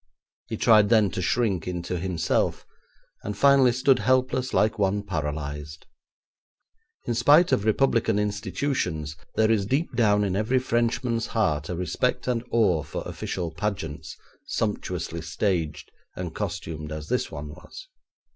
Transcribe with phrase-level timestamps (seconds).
[0.47, 2.65] He tried then to shrink into himself,
[3.21, 5.85] and finally stood helpless like one paralysed.
[7.05, 12.27] In spite of Republican institutions, there is deep down in every Frenchman's heart a respect
[12.27, 14.17] and awe for official pageants,
[14.47, 17.87] sumptuously staged and costumed as this one was.